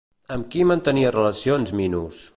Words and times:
Amb 0.35 0.47
qui 0.55 0.65
mantenia 0.71 1.13
relacions 1.17 1.77
Minos? 1.83 2.29